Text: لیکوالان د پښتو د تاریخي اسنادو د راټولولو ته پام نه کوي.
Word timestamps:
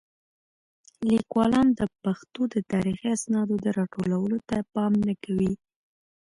لیکوالان 1.09 1.67
د 1.79 1.81
پښتو 2.03 2.41
د 2.53 2.55
تاریخي 2.71 3.07
اسنادو 3.17 3.55
د 3.65 3.67
راټولولو 3.79 4.37
ته 4.49 4.57
پام 4.73 4.93
نه 5.07 5.13
کوي. 5.23 5.53